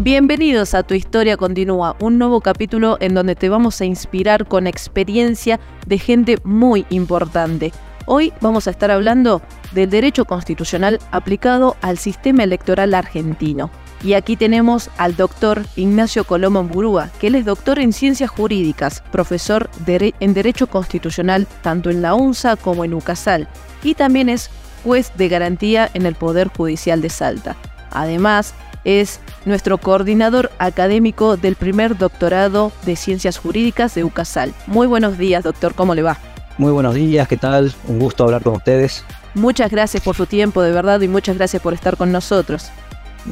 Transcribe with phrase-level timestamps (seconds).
[0.00, 4.66] Bienvenidos a Tu Historia Continúa, un nuevo capítulo en donde te vamos a inspirar con
[4.66, 7.72] experiencia de gente muy importante.
[8.04, 13.70] Hoy vamos a estar hablando del derecho constitucional aplicado al sistema electoral argentino.
[14.02, 19.00] Y aquí tenemos al doctor Ignacio Colombo Burúa, que él es doctor en ciencias jurídicas,
[19.12, 23.48] profesor en Derecho Constitucional tanto en la UNSA como en UCASAL,
[23.84, 24.50] y también es
[24.82, 27.56] juez de garantía en el Poder Judicial de Salta.
[27.92, 28.54] Además,
[28.84, 34.52] es nuestro coordinador académico del primer doctorado de Ciencias Jurídicas de UCASAL.
[34.66, 36.18] Muy buenos días, doctor, ¿cómo le va?
[36.58, 37.74] Muy buenos días, ¿qué tal?
[37.88, 39.04] Un gusto hablar con ustedes.
[39.34, 42.70] Muchas gracias por su tiempo, de verdad, y muchas gracias por estar con nosotros.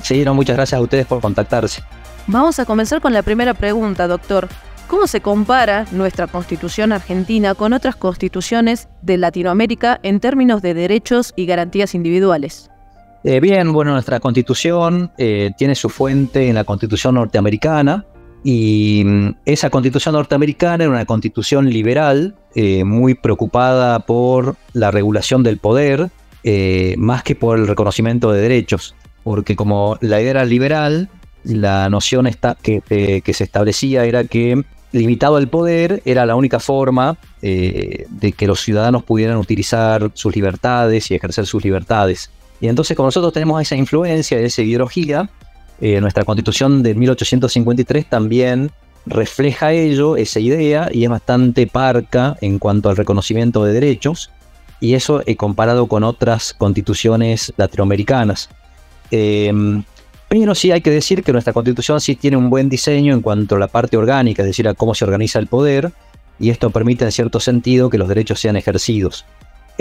[0.03, 1.83] Sí, no, muchas gracias a ustedes por contactarse.
[2.27, 4.49] Vamos a comenzar con la primera pregunta, doctor.
[4.89, 11.33] ¿Cómo se compara nuestra constitución argentina con otras constituciones de Latinoamérica en términos de derechos
[11.37, 12.72] y garantías individuales?
[13.25, 18.05] Eh, bien, bueno, nuestra constitución eh, tiene su fuente en la constitución norteamericana
[18.43, 25.43] y mm, esa constitución norteamericana era una constitución liberal eh, muy preocupada por la regulación
[25.43, 26.11] del poder
[26.97, 31.09] más que por el reconocimiento de derechos porque como la idea era liberal,
[31.45, 32.29] la noción
[32.63, 32.81] que,
[33.25, 38.61] que, se establecía era que limitado el poder era la única forma de que los
[38.61, 42.29] ciudadanos pudieran utilizar sus libertades y ejercer sus libertades.
[42.63, 45.29] Y entonces como nosotros tenemos esa influencia, esa ideología,
[45.81, 48.71] eh, nuestra constitución de 1853 también
[49.05, 54.31] refleja ello, esa idea, y es bastante parca en cuanto al reconocimiento de derechos,
[54.79, 58.49] y eso he comparado con otras constituciones latinoamericanas.
[59.11, 59.83] Eh,
[60.29, 63.57] pero sí hay que decir que nuestra constitución sí tiene un buen diseño en cuanto
[63.57, 65.93] a la parte orgánica, es decir, a cómo se organiza el poder,
[66.39, 69.25] y esto permite en cierto sentido que los derechos sean ejercidos.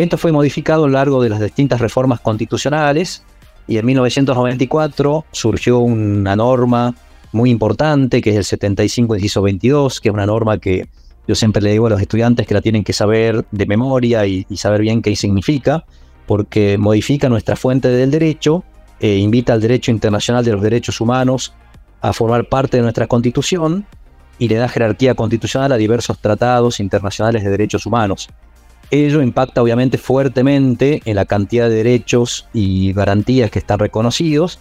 [0.01, 3.23] Esto fue modificado a lo largo de las distintas reformas constitucionales,
[3.67, 6.95] y en 1994 surgió una norma
[7.31, 10.87] muy importante, que es el 75 inciso 22, que es una norma que
[11.27, 14.45] yo siempre le digo a los estudiantes que la tienen que saber de memoria y
[14.57, 15.85] saber bien qué significa,
[16.25, 18.63] porque modifica nuestra fuente del derecho
[19.01, 21.53] eh, invita al derecho internacional de los derechos humanos
[22.01, 23.85] a formar parte de nuestra constitución
[24.37, 28.29] y le da jerarquía constitucional a diversos tratados internacionales de derechos humanos.
[28.91, 34.59] Ello impacta obviamente fuertemente en la cantidad de derechos y garantías que están reconocidos,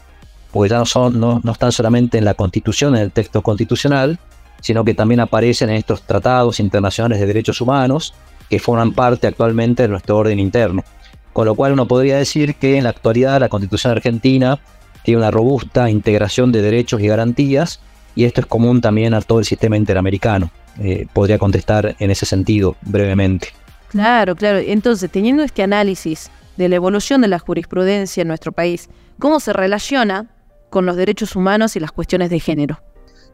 [0.52, 4.20] porque ya no, son, no, no están solamente en la constitución, en el texto constitucional,
[4.60, 8.14] sino que también aparecen en estos tratados internacionales de derechos humanos
[8.48, 10.84] que forman parte actualmente de nuestro orden interno.
[11.32, 14.60] Con lo cual uno podría decir que en la actualidad la Constitución argentina
[15.02, 17.80] tiene una robusta integración de derechos y garantías
[18.14, 20.50] y esto es común también a todo el sistema interamericano.
[20.78, 23.48] Eh, podría contestar en ese sentido brevemente.
[23.90, 24.58] Claro, claro.
[24.58, 29.52] Entonces, teniendo este análisis de la evolución de la jurisprudencia en nuestro país, ¿cómo se
[29.52, 30.30] relaciona
[30.70, 32.80] con los derechos humanos y las cuestiones de género?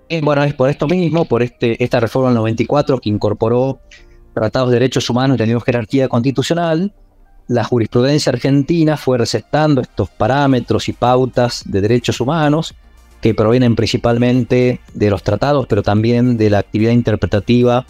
[0.08, 3.80] Eh, bueno, es por esto mismo, por este, esta reforma del 94 que incorporó
[4.32, 6.94] tratados de derechos humanos y tenido jerarquía constitucional,
[7.48, 12.74] la jurisprudencia argentina fue recetando estos parámetros y pautas de derechos humanos
[13.20, 17.86] que provienen principalmente de los tratados, pero también de la actividad interpretativa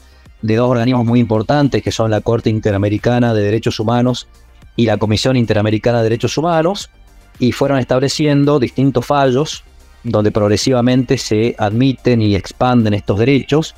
[0.46, 4.28] de dos organismos muy importantes, que son la Corte Interamericana de Derechos Humanos
[4.76, 6.90] y la Comisión Interamericana de Derechos Humanos,
[7.38, 9.64] y fueron estableciendo distintos fallos
[10.04, 13.74] donde progresivamente se admiten y expanden estos derechos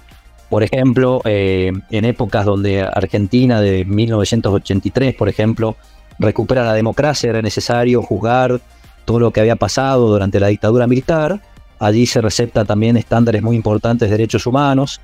[0.48, 5.76] por ejemplo, eh, en épocas donde Argentina de 1983, por ejemplo,
[6.18, 8.60] recupera la democracia, era necesario juzgar
[9.04, 11.40] todo lo que había pasado durante la dictadura militar.
[11.78, 15.00] Allí se recepta también estándares muy importantes de derechos humanos.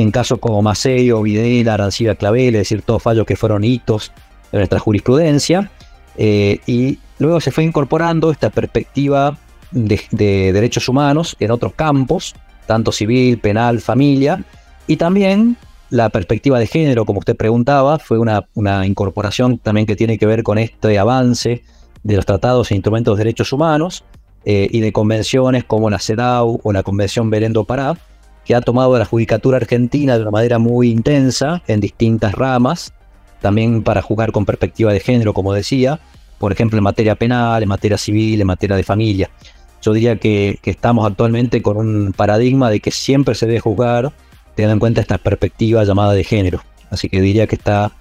[0.00, 4.12] En casos como Maceo, Videla, Arancibia Clavel, es decir, todos fallos que fueron hitos
[4.50, 5.70] de nuestra jurisprudencia.
[6.16, 9.36] Eh, y luego se fue incorporando esta perspectiva
[9.70, 12.34] de, de derechos humanos en otros campos,
[12.66, 14.42] tanto civil, penal, familia,
[14.86, 15.56] y también
[15.90, 20.42] la perspectiva de género, como usted preguntaba, fue una, incorporación también que tiene que ver
[20.42, 21.62] con este avance
[22.02, 24.04] de los tratados e instrumentos de derechos humanos
[24.44, 27.98] eh, y de convenciones como la CEDAW o la Convención Berendo Pará,
[28.50, 32.92] que ha tomado la judicatura argentina de una manera muy intensa en distintas ramas,
[33.40, 36.00] también para jugar con perspectiva de género, como decía,
[36.38, 39.30] por ejemplo en materia penal, en materia civil, en materia de familia.
[39.82, 44.10] Yo diría que, estamos actualmente con un paradigma de que siempre se debe juzgar
[44.56, 46.60] teniendo en cuenta esta perspectiva llamada de género.
[46.90, 47.92] Así que diría que está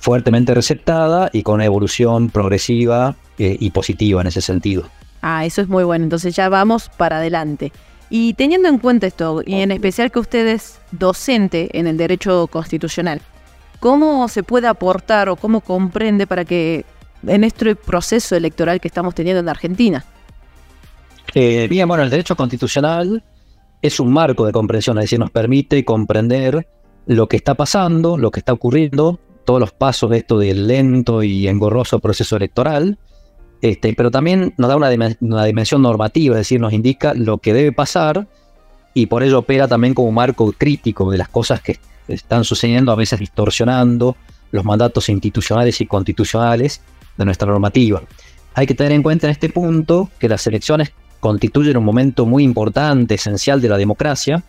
[0.00, 4.84] fuertemente receptada y con una evolución progresiva eh, y positiva en ese sentido.
[5.20, 6.04] Ah, eso es muy bueno.
[6.04, 7.72] Entonces ya vamos para adelante.
[8.14, 12.46] Y teniendo en cuenta esto, y en especial que usted es docente en el derecho
[12.46, 13.22] constitucional,
[13.80, 16.84] ¿cómo se puede aportar o cómo comprende para que
[17.26, 20.04] en este proceso electoral que estamos teniendo en Argentina?
[21.32, 23.24] Eh, bien, bueno, el derecho constitucional
[23.80, 26.68] es un marco de comprensión, es decir, nos permite comprender
[27.06, 31.22] lo que está pasando, lo que está ocurriendo, todos los pasos de esto del lento
[31.22, 32.98] y engorroso proceso electoral,
[33.62, 37.70] este, pero también nos da una, dimensión normativa, es decir, nos indica lo que debe
[37.70, 38.26] pasar
[38.92, 41.78] y por ello opera también como marco crítico de las cosas que
[42.08, 44.16] están sucediendo, a veces distorsionando
[44.50, 46.82] los mandatos institucionales y constitucionales
[47.16, 48.02] de nuestra normativa.
[48.54, 52.42] Hay que tener en cuenta en este punto que las elecciones constituyen un momento muy
[52.42, 54.42] importante, esencial de la democracia,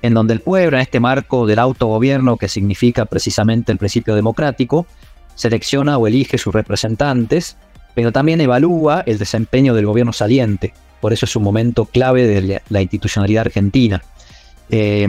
[0.00, 4.86] en donde el pueblo, en este marco del autogobierno que significa precisamente el principio democrático,
[5.34, 7.56] selecciona o elige sus representantes,
[7.94, 10.72] pero también evalúa el desempeño del gobierno saliente.
[11.00, 14.02] Por eso es un momento clave de la institucionalidad argentina.
[14.70, 15.08] Eh,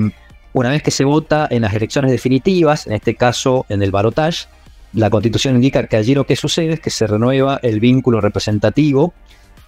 [0.54, 4.48] una vez que se vota en las elecciones definitivas, en este caso en el balotage,
[4.94, 9.14] la constitución indica que allí lo que sucede es que se renueva el vínculo representativo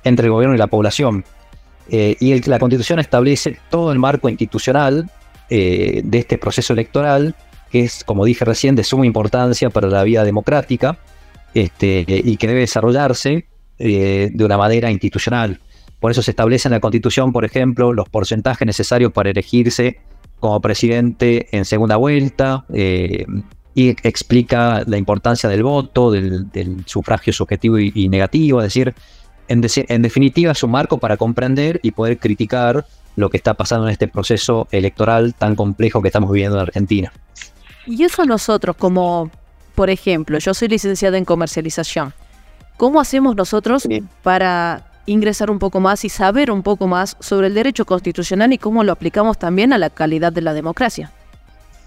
[0.03, 1.25] entre el gobierno y la población.
[1.89, 5.09] Eh, y la constitución establece todo el marco institucional
[5.49, 7.35] eh, de este proceso electoral,
[7.69, 10.97] que es, como dije recién, de suma importancia para la vida democrática
[11.63, 13.47] este, y que debe desarrollarse
[13.79, 15.59] eh, de una manera institucional.
[15.99, 19.99] Por eso se establece en la constitución, por ejemplo, los porcentajes necesarios para elegirse
[20.39, 28.09] como presidente en segunda vuelta y explica la importancia del voto, del, sufragio subjetivo y
[28.09, 28.93] negativo, es decir,
[29.47, 33.93] en, definitiva es un marco para comprender y poder criticar lo que está pasando en
[33.93, 37.11] este proceso electoral tan complejo que estamos viviendo en Argentina.
[37.85, 39.31] Y eso nosotros como,
[39.77, 42.11] por ejemplo, yo soy licenciada en comercialización.
[42.77, 43.87] ¿Cómo hacemos nosotros
[44.23, 48.57] para ingresar un poco más y saber un poco más sobre el derecho constitucional y
[48.57, 51.11] cómo lo aplicamos también a la calidad de la democracia?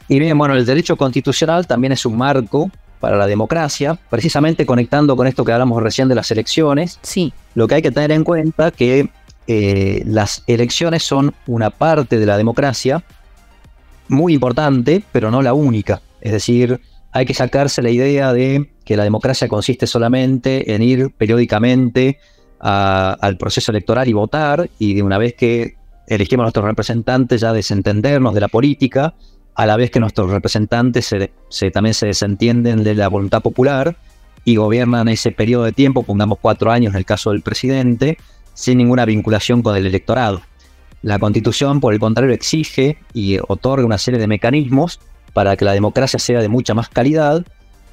[0.06, 2.70] Y bien, bueno, el derecho constitucional también es un marco
[3.00, 7.00] para la democracia, precisamente conectando con esto que hablamos recién de las elecciones.
[7.02, 7.32] Sí.
[7.56, 9.10] Lo que hay que tener en cuenta que
[9.48, 13.02] eh, las elecciones son una parte de la democracia
[14.06, 16.00] muy importante, pero no la única.
[16.20, 16.80] Es decir,
[17.12, 22.18] hay que sacarse la idea de que la democracia consiste solamente en ir periódicamente
[22.60, 25.76] al proceso electoral y votar, y de una vez que
[26.06, 29.14] elegimos a nuestros representantes ya desentendernos de la política
[29.54, 31.06] a la vez que nuestros representantes
[31.48, 33.96] se, también se desentienden de la voluntad popular
[34.44, 38.16] y gobiernan ese periodo de tiempo, pongamos cuatro años en el caso del presidente,
[38.54, 40.42] sin ninguna vinculación con el electorado.
[41.02, 45.00] La constitución, por el contrario, exige y otorga una serie de mecanismos
[45.32, 47.44] para que la democracia sea de mucha más calidad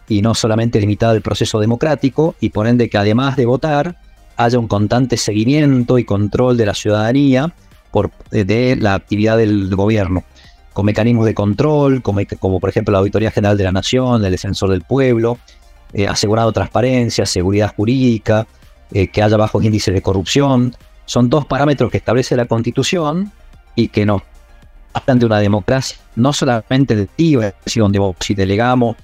[0.07, 3.97] y no solamente limitada al proceso democrático, y por ende que además de votar,
[4.37, 7.53] haya un constante seguimiento y control de la ciudadanía
[7.91, 10.23] por, de la actividad del gobierno
[10.77, 14.29] con mecanismos de control, como, como, por ejemplo la Auditoría General de la Nación, el
[14.29, 15.39] Defensor del Pueblo,
[15.91, 18.45] eh, asegurando transparencia, seguridad jurídica,
[18.91, 20.75] eh, que haya bajos índices de corrupción.
[21.05, 23.31] Son dos parámetros que establece la Constitución
[23.73, 24.21] y que nos
[24.97, 28.95] hablan de una democracia no solamente electiva, donde si delegamos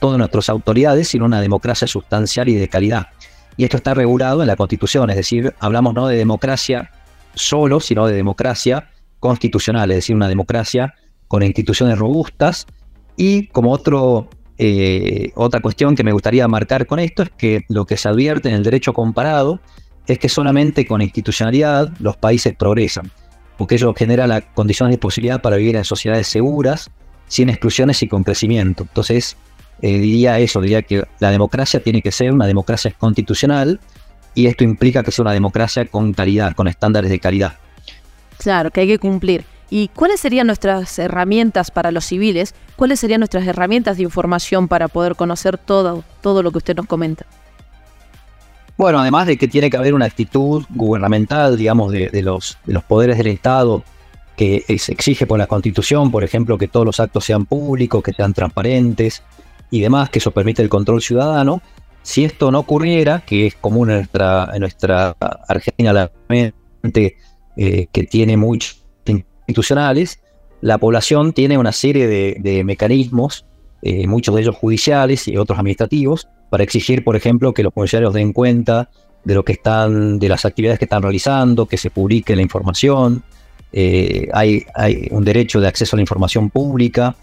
[0.00, 3.08] todas nuestras autoridades, sino una democracia sustancial y de calidad.
[3.56, 6.90] Y esto está regulado en la Constitución, es decir, hablamos no de democracia
[7.34, 8.90] solo, sino de democracia
[9.20, 10.94] constitucional, es decir, una democracia
[11.28, 12.66] con instituciones robustas.
[13.16, 14.28] Y como otro,
[14.58, 18.48] eh, otra cuestión que me gustaría marcar con esto es que lo que se advierte
[18.48, 19.60] en el derecho comparado
[20.06, 23.10] es que solamente con institucionalidad los países progresan,
[23.56, 26.90] porque ello genera las condiciones de posibilidad para vivir en sociedades seguras,
[27.28, 28.84] sin exclusiones y con crecimiento.
[28.84, 29.36] Entonces,
[29.82, 33.80] eh, diría eso, diría que la democracia tiene que ser una democracia constitucional
[34.34, 37.54] y esto implica que sea una democracia con calidad, con estándares de calidad.
[38.38, 39.44] Claro, que hay que cumplir.
[39.70, 42.54] ¿Y cuáles serían nuestras herramientas para los civiles?
[42.76, 46.86] ¿Cuáles serían nuestras herramientas de información para poder conocer todo, todo lo que usted nos
[46.86, 47.26] comenta?
[48.76, 52.82] Bueno, además de que tiene que haber una actitud gubernamental, digamos, de, los, de los
[52.82, 53.84] poderes del Estado
[54.36, 58.12] que se exige por la Constitución, por ejemplo, que todos los actos sean públicos, que
[58.12, 59.22] sean transparentes
[59.70, 61.62] y demás, que eso permite el control ciudadano.
[62.02, 65.16] Si esto no ocurriera, que es común en nuestra, en nuestra
[65.48, 66.10] Argentina, la
[67.56, 68.84] eh, que tiene muchos
[69.46, 70.20] institucionales,
[70.60, 73.46] la población tiene una serie de, mecanismos,
[73.82, 78.14] eh, muchos de ellos judiciales y otros administrativos, para exigir, por ejemplo, que los funcionarios
[78.14, 78.90] den cuenta
[79.24, 83.22] de lo que están, de las actividades que están realizando, que se publique la información.
[83.72, 84.64] Eh, hay,
[85.10, 87.16] un derecho de acceso a la información pública,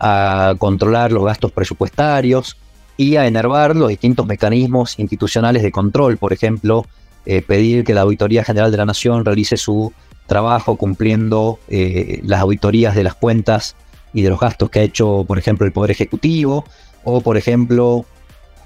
[0.00, 2.56] a controlar los gastos presupuestarios
[2.96, 6.86] y a enervar los distintos mecanismos institucionales de control, por ejemplo,
[7.26, 9.92] eh, pedir que la Auditoría General de la Nación realice su
[10.26, 13.76] trabajo cumpliendo eh, las auditorías de las cuentas
[14.12, 16.64] y de los gastos que ha hecho, por ejemplo, el Poder Ejecutivo,
[17.04, 18.04] o, por ejemplo,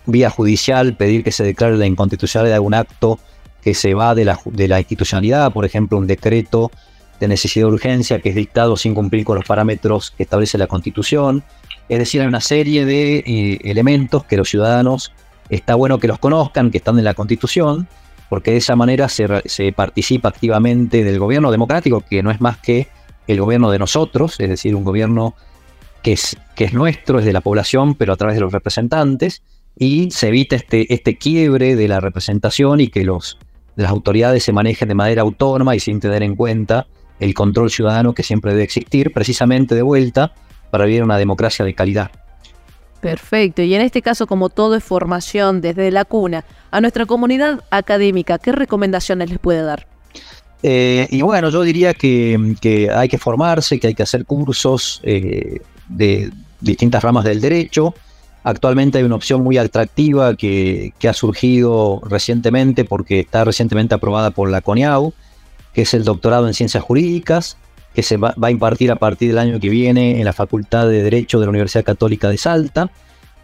[0.07, 3.19] vía judicial, pedir que se declare la inconstitucionalidad de algún acto
[3.63, 6.71] que se va de la, de la institucionalidad, por ejemplo, un decreto
[7.21, 10.67] de necesidad de urgencia que es dictado sin cumplir con los parámetros que establece la
[10.67, 11.45] Constitución.
[11.89, 15.13] Es decir, hay una serie de eh, elementos que los ciudadanos
[15.49, 17.87] está bueno que los conozcan, que están en la Constitución,
[18.29, 22.57] porque de esa manera se, se participa activamente del gobierno democrático, que no es más
[22.57, 22.89] que
[23.29, 25.35] el gobierno de nosotros, es decir, un gobierno
[26.03, 29.43] que es, que es nuestro, es de la población, pero a través de los representantes,
[29.79, 33.39] y se evita este, este quiebre de la representación y que los,
[33.77, 36.87] las autoridades se manejen de manera autónoma y sin tener en cuenta
[37.21, 40.35] el control ciudadano que siempre debe existir, precisamente de vuelta,
[40.71, 42.11] para vivir una democracia de calidad.
[43.01, 47.65] Perfecto, y en este caso, como todo es formación desde la cuna, a nuestra comunidad
[47.71, 49.87] académica, ¿qué recomendaciones les puede dar?
[50.63, 55.61] Eh, y bueno, yo diría que, hay que formarse, que hay que hacer cursos eh,
[55.89, 57.95] de distintas ramas del derecho.
[58.45, 64.51] Actualmente hay una opción muy atractiva que, ha surgido recientemente porque está recientemente aprobada por
[64.51, 65.13] la CONIAU,
[65.73, 67.57] que es el doctorado en ciencias jurídicas,
[67.95, 71.03] que se va, a impartir a partir del año que viene en la Facultad de
[71.03, 72.91] Derecho de la Universidad Católica de Salta.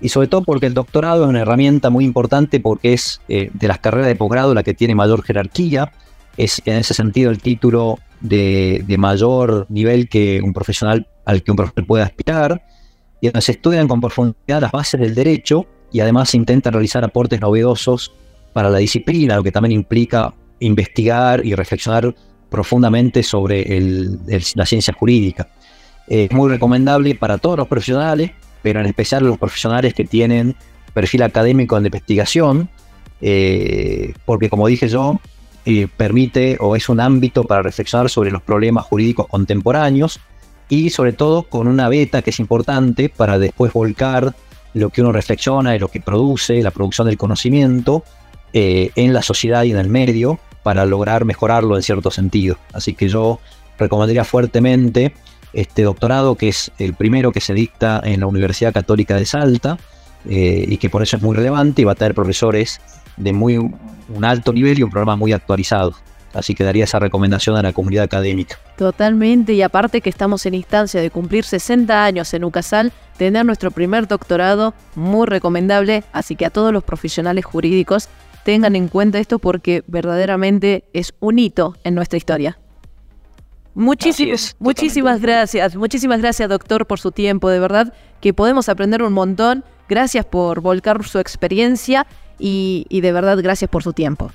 [0.00, 3.68] Y sobre todo porque el doctorado es una herramienta muy importante porque es eh, de
[3.68, 5.92] las carreras de posgrado la que tiene mayor jerarquía
[6.38, 11.56] es en ese sentido el título de, mayor nivel que un profesional al que un
[11.58, 12.62] profesional puede aspirar,
[13.20, 17.04] y donde se estudian con profundidad las bases del derecho y además se intentan realizar
[17.04, 18.12] aportes novedosos
[18.52, 22.14] para la disciplina, lo que también implica investigar y reflexionar
[22.50, 23.64] profundamente sobre
[24.54, 25.48] la ciencia jurídica.
[26.06, 28.30] Es muy recomendable para todos los profesionales,
[28.62, 30.56] pero en especial los profesionales que tienen
[30.94, 32.68] perfil académico en investigación,
[33.20, 35.20] eh, porque como dije yo,
[35.96, 40.20] permite o es un ámbito para reflexionar sobre los problemas jurídicos contemporáneos
[40.68, 44.34] y sobre todo con una beta que es importante para después volcar
[44.74, 48.04] lo que uno reflexiona y lo que produce, la producción del conocimiento
[48.52, 52.58] eh, en la sociedad y en el medio para lograr mejorarlo en cierto sentido.
[52.72, 53.40] Así que yo
[53.78, 55.14] recomendaría fuertemente
[55.52, 59.78] este doctorado que es el primero que se dicta en la Universidad Católica de Salta
[60.28, 62.80] eh, y que por eso es muy relevante y va a tener profesores
[63.16, 65.94] de muy un alto nivel y un programa muy actualizado.
[66.34, 68.58] Así que daría esa recomendación a la comunidad académica.
[68.76, 73.70] Totalmente, y aparte que estamos en instancia de cumplir 60 años en UCASAL, tener nuestro
[73.70, 78.08] primer doctorado, muy recomendable, así que a todos los profesionales jurídicos
[78.44, 82.58] tengan en cuenta esto porque verdaderamente es un hito en nuestra historia.
[83.74, 89.12] Muchísimas, muchísimas gracias, muchísimas gracias doctor por su tiempo, de verdad que podemos aprender un
[89.12, 89.64] montón.
[89.88, 92.06] Gracias por volcar su experiencia
[92.38, 94.30] y, de verdad gracias por su tiempo.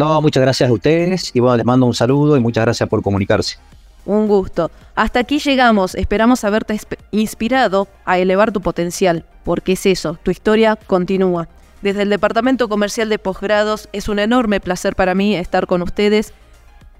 [0.00, 3.02] No, muchas gracias a ustedes y bueno, les mando un saludo y muchas gracias por
[3.02, 3.58] comunicarse.
[4.06, 4.70] Un gusto.
[4.94, 5.94] Hasta aquí llegamos.
[5.94, 6.80] Esperamos haberte
[7.10, 11.48] inspirado a elevar tu potencial, porque es eso, tu historia continúa.
[11.82, 16.32] Desde el Departamento Comercial de Posgrados es un enorme placer para mí estar con ustedes,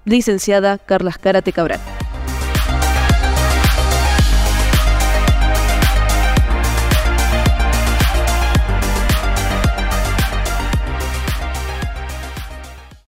[0.05, 1.79] licenciada Carla Cárate Cabral.